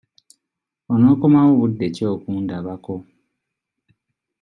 [0.93, 2.95] Onookomawo budde ki okundabako?